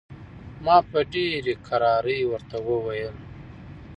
ما 0.65 0.77
په 0.89 0.99
ډېرې 1.13 1.53
کرارۍ 1.65 2.19
ورته 2.27 2.57
وویل. 2.67 3.15